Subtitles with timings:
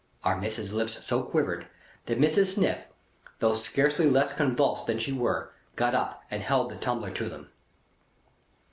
[0.23, 1.67] Our Missis's lips so quivered,
[2.07, 2.55] that Mrs.
[2.55, 2.85] Sniff,
[3.37, 7.51] though scarcely less convulsed than she were, got up and held the tumbler to them.